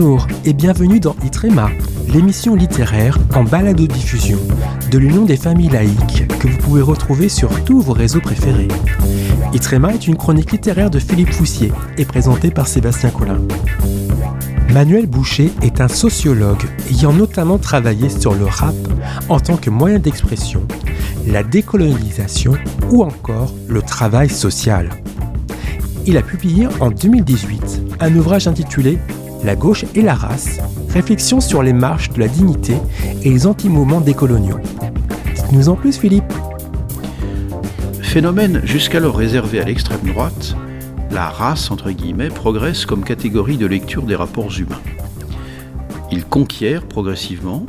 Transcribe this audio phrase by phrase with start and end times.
[0.00, 1.68] Bonjour et bienvenue dans Itrema,
[2.08, 4.38] l'émission littéraire en balado-diffusion
[4.90, 8.68] de l'Union des familles laïques que vous pouvez retrouver sur tous vos réseaux préférés.
[9.52, 13.42] Itrema est une chronique littéraire de Philippe Foussier et présentée par Sébastien Collin.
[14.72, 18.74] Manuel Boucher est un sociologue ayant notamment travaillé sur le rap
[19.28, 20.62] en tant que moyen d'expression,
[21.26, 22.54] la décolonisation
[22.90, 24.88] ou encore le travail social.
[26.06, 28.98] Il a publié en 2018 un ouvrage intitulé
[29.42, 32.74] La gauche et la race, réflexion sur les marches de la dignité
[33.22, 34.58] et les anti-mouvements décoloniaux.
[35.34, 36.30] Dites-nous en plus, Philippe.
[38.02, 40.54] Phénomène jusqu'alors réservé à l'extrême droite,
[41.10, 44.82] la race, entre guillemets, progresse comme catégorie de lecture des rapports humains.
[46.12, 47.64] Il conquiert progressivement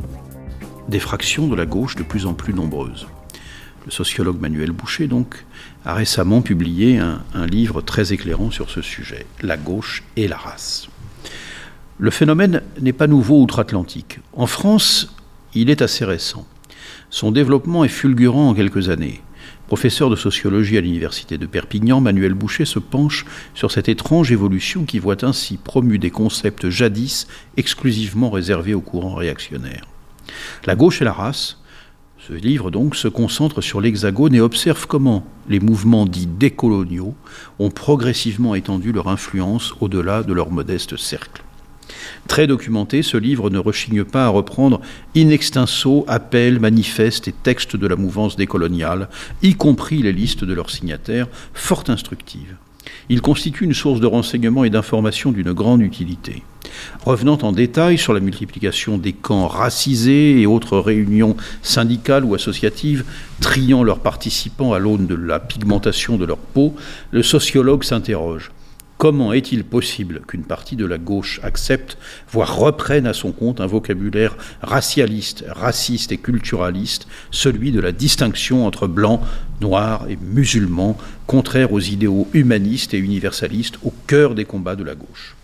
[0.88, 3.06] des fractions de la gauche de plus en plus nombreuses.
[3.86, 5.44] Le sociologue Manuel Boucher, donc,
[5.86, 10.36] a récemment publié un, un, livre très éclairant sur ce sujet, La gauche et la
[10.36, 10.88] race.
[11.98, 14.20] Le phénomène n'est pas nouveau outre-Atlantique.
[14.32, 15.14] En France,
[15.54, 16.46] il est assez récent.
[17.10, 19.20] Son développement est fulgurant en quelques années.
[19.66, 24.84] Professeur de sociologie à l'université de Perpignan, Manuel Boucher se penche sur cette étrange évolution
[24.84, 27.26] qui voit ainsi promu des concepts jadis
[27.56, 29.86] exclusivement réservés aux courants réactionnaires.
[30.64, 31.58] La gauche et la race,
[32.18, 37.14] ce livre donc se concentre sur l'Hexagone et observe comment les mouvements dits décoloniaux
[37.58, 41.41] ont progressivement étendu leur influence au-delà de leur modeste cercle.
[42.28, 44.80] Très documenté, ce livre ne rechigne pas à reprendre
[45.16, 49.08] in extenso appels, manifestes et textes de la mouvance décoloniale,
[49.42, 52.56] y compris les listes de leurs signataires, fort instructives.
[53.08, 56.42] Il constitue une source de renseignements et d'informations d'une grande utilité.
[57.04, 63.04] Revenant en détail sur la multiplication des camps racisés et autres réunions syndicales ou associatives,
[63.40, 66.74] triant leurs participants à l'aune de la pigmentation de leur peau,
[67.10, 68.50] le sociologue s'interroge.
[69.02, 71.98] Comment est-il possible qu'une partie de la gauche accepte,
[72.30, 78.64] voire reprenne à son compte un vocabulaire racialiste, raciste et culturaliste, celui de la distinction
[78.64, 79.20] entre blancs,
[79.60, 80.96] noirs et musulmans,
[81.26, 85.34] contraire aux idéaux humanistes et universalistes au cœur des combats de la gauche?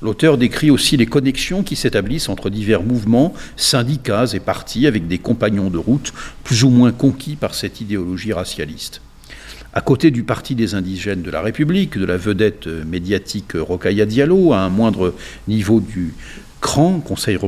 [0.00, 5.18] L'auteur décrit aussi les connexions qui s'établissent entre divers mouvements, syndicats et partis avec des
[5.18, 6.12] compagnons de route
[6.44, 9.00] plus ou moins conquis par cette idéologie racialiste.
[9.76, 14.54] À côté du Parti des indigènes de la République, de la vedette médiatique Rokhaya Diallo,
[14.54, 15.12] à un moindre
[15.48, 16.14] niveau du
[16.66, 17.38] CRAN, Conseil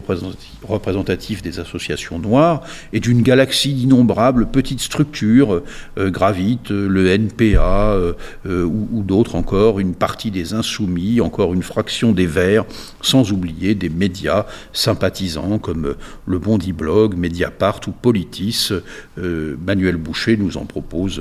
[0.63, 2.63] représentatif des associations noires,
[2.93, 5.63] et d'une galaxie d'innombrables petites structures
[5.99, 8.13] euh, gravitent le NPA euh,
[8.47, 12.65] euh, ou, ou d'autres encore, une partie des insoumis, encore une fraction des Verts,
[13.01, 18.71] sans oublier des médias sympathisants comme le Bondi Blog, Mediapart ou Politis.
[19.17, 21.21] Manuel Boucher nous en propose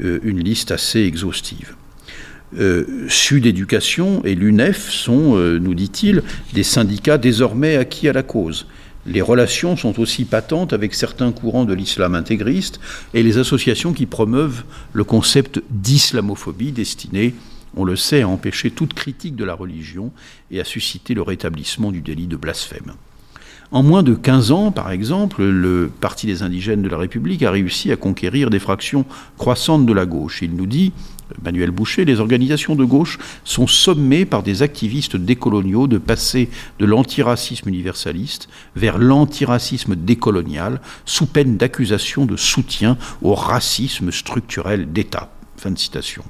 [0.00, 1.76] une liste assez exhaustive.
[2.56, 6.22] Euh, Sud Éducation et l'UNEF sont, euh, nous dit-il,
[6.54, 8.66] des syndicats désormais acquis à la cause.
[9.06, 12.80] Les relations sont aussi patentes avec certains courants de l'islam intégriste
[13.14, 17.34] et les associations qui promeuvent le concept d'islamophobie destiné,
[17.76, 20.10] on le sait, à empêcher toute critique de la religion
[20.50, 22.94] et à susciter le rétablissement du délit de blasphème.
[23.70, 27.50] En moins de 15 ans, par exemple, le Parti des indigènes de la République a
[27.50, 29.04] réussi à conquérir des fractions
[29.36, 30.40] croissantes de la gauche.
[30.40, 30.92] Il nous dit,
[31.42, 36.86] Manuel Boucher, les organisations de gauche sont sommées par des activistes décoloniaux de passer de
[36.86, 45.30] l'antiracisme universaliste vers l'antiracisme décolonial sous peine d'accusation de soutien au racisme structurel d'État.
[45.56, 46.22] Fin de citation.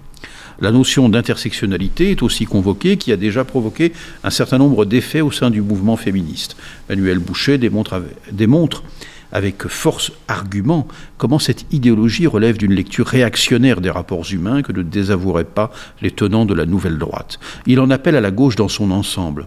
[0.60, 3.92] La notion d'intersectionnalité est aussi convoquée, qui a déjà provoqué
[4.25, 6.56] un certain nombre d'effets au sein du mouvement féministe.
[6.88, 8.82] Manuel Boucher démontre, démontre
[9.33, 14.83] avec force argument comment cette idéologie relève d'une lecture réactionnaire des rapports humains que ne
[14.83, 17.39] désavoueraient pas les tenants de la nouvelle droite.
[17.66, 19.47] Il en appelle à la gauche dans son ensemble.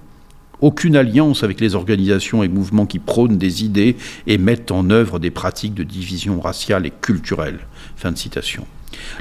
[0.61, 3.97] Aucune alliance avec les organisations et mouvements qui prônent des idées
[4.27, 7.59] et mettent en œuvre des pratiques de division raciale et culturelle.
[7.95, 8.67] Fin de citation.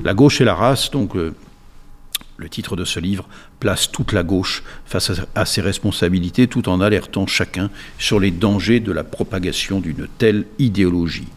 [0.04, 1.34] La gauche et la race, donc, euh,
[2.40, 3.28] le titre de ce livre
[3.60, 8.80] place toute la gauche face à, ses responsabilités tout en alertant chacun sur les dangers
[8.80, 11.28] de la propagation d'une telle idéologie.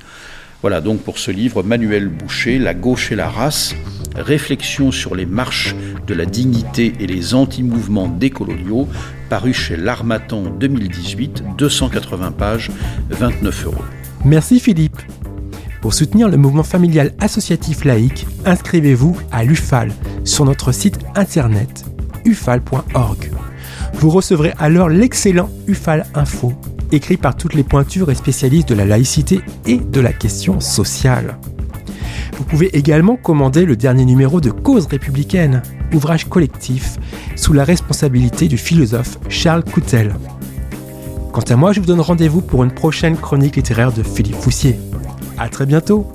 [0.61, 3.75] Voilà donc pour ce livre Manuel Boucher, La gauche et la race,
[4.15, 5.75] réflexion sur les marches
[6.07, 8.87] de la dignité et les anti-mouvements décoloniaux,
[9.29, 12.71] paru chez l'Armatan 2018, 280 pages,
[13.09, 13.83] 29 euros.
[14.23, 15.01] Merci Philippe.
[15.83, 19.91] Pour soutenir le mouvement familial associatif laïque, inscrivez-vous à l'UFAL
[20.23, 21.83] sur notre site internet
[22.23, 23.29] ufal.org.
[23.95, 26.53] Vous recevrez alors l'excellent UFAL Info,
[26.93, 31.37] écrit par toutes les pointures et spécialistes de la laïcité et de la question sociale.
[32.37, 35.63] Vous pouvez également commander le dernier numéro de Cause républicaine,
[35.93, 36.95] ouvrage collectif
[37.35, 40.15] sous la responsabilité du philosophe Charles Coutel.
[41.33, 44.79] Quant à moi, je vous donne rendez-vous pour une prochaine chronique littéraire de Philippe Foussier.
[45.43, 46.07] À très bientôt